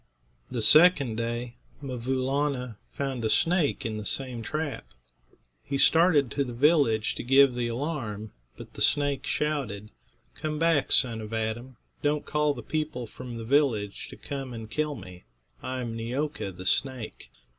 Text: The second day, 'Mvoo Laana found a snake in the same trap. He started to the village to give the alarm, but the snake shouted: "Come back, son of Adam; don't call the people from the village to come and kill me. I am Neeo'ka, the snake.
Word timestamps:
The 0.49 0.63
second 0.63 1.15
day, 1.17 1.57
'Mvoo 1.79 2.23
Laana 2.23 2.77
found 2.91 3.23
a 3.23 3.29
snake 3.29 3.85
in 3.85 3.97
the 3.99 4.05
same 4.07 4.41
trap. 4.41 4.83
He 5.63 5.77
started 5.77 6.31
to 6.31 6.43
the 6.43 6.53
village 6.55 7.13
to 7.13 7.23
give 7.23 7.53
the 7.53 7.67
alarm, 7.67 8.31
but 8.57 8.73
the 8.73 8.81
snake 8.81 9.27
shouted: 9.27 9.91
"Come 10.33 10.57
back, 10.57 10.91
son 10.91 11.21
of 11.21 11.33
Adam; 11.35 11.77
don't 12.01 12.25
call 12.25 12.55
the 12.55 12.63
people 12.63 13.05
from 13.05 13.37
the 13.37 13.43
village 13.45 14.07
to 14.09 14.15
come 14.17 14.55
and 14.55 14.71
kill 14.71 14.95
me. 14.95 15.25
I 15.61 15.81
am 15.81 15.95
Neeo'ka, 15.95 16.51
the 16.53 16.65
snake. 16.65 17.29